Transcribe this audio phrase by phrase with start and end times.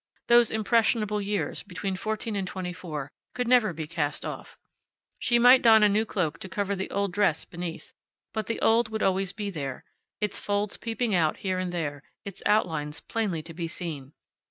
[0.29, 4.57] Those impressionable years, between fourteen and twenty four, could never be cast off.
[5.19, 7.93] She might don a new cloak to cover the old dress beneath,
[8.33, 9.83] but the old would always be there,
[10.19, 14.13] its folds peeping out here and there, its outlines plainly to be seen.